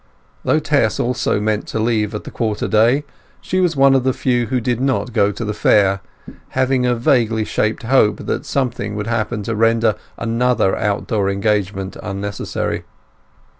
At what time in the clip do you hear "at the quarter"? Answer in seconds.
2.15-2.67